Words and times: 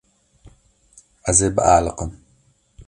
Ez 1.29 1.39
ê 1.47 1.49
bialiqim. 1.55 2.11